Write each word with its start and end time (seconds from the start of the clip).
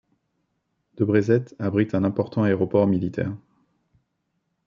Debre 0.95 1.21
Zeit 1.21 1.55
abrite 1.59 1.93
un 1.93 2.03
important 2.03 2.41
aéroport 2.41 2.87
militaire. 2.87 3.35